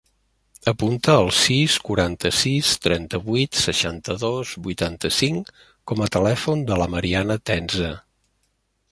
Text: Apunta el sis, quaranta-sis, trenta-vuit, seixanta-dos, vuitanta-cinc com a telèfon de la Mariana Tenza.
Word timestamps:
Apunta 0.69 1.15
el 1.23 1.27
sis, 1.39 1.73
quaranta-sis, 1.89 2.71
trenta-vuit, 2.85 3.59
seixanta-dos, 3.65 4.53
vuitanta-cinc 4.69 5.51
com 5.91 6.01
a 6.05 6.09
telèfon 6.17 6.63
de 6.71 6.79
la 6.83 6.87
Mariana 6.95 7.37
Tenza. 7.51 7.93